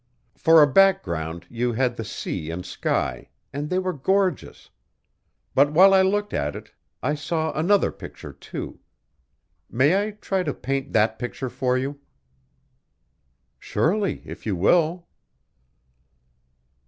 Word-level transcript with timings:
For 0.33 0.63
a 0.63 0.67
background 0.73 1.45
you 1.47 1.73
had 1.73 1.95
the 1.95 2.03
sea 2.03 2.49
and 2.49 2.65
sky 2.65 3.29
and 3.53 3.69
they 3.69 3.77
were 3.77 3.93
gorgeous. 3.93 4.71
But 5.53 5.73
while 5.73 5.93
I 5.93 6.01
looked 6.01 6.33
at 6.33 6.55
it 6.55 6.71
I 7.03 7.13
saw 7.13 7.53
another 7.53 7.91
picture, 7.91 8.33
too. 8.33 8.79
May 9.69 10.07
I 10.07 10.11
try 10.13 10.41
to 10.41 10.55
paint 10.55 10.91
that 10.93 11.19
picture 11.19 11.51
for 11.51 11.77
you?" 11.77 11.99
"Surely, 13.59 14.23
if 14.25 14.43
you 14.43 14.55
will." 14.55 15.05